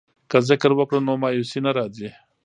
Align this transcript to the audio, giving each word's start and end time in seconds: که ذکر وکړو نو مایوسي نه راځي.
که 0.29 0.37
ذکر 0.49 0.71
وکړو 0.75 0.99
نو 1.07 1.13
مایوسي 1.21 1.59
نه 1.65 1.71
راځي. 1.77 2.09